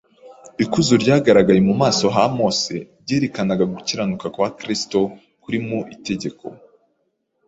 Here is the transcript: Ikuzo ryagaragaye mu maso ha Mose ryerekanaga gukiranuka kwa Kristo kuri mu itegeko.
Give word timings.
Ikuzo 0.63 0.93
ryagaragaye 1.03 1.61
mu 1.67 1.73
maso 1.81 2.05
ha 2.15 2.23
Mose 2.37 2.75
ryerekanaga 3.01 3.65
gukiranuka 3.73 4.25
kwa 4.35 4.49
Kristo 4.59 4.99
kuri 5.43 5.57
mu 5.67 5.79
itegeko. 5.95 6.45